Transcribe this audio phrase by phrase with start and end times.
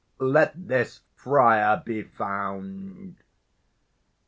[0.17, 3.17] Let this friar be found.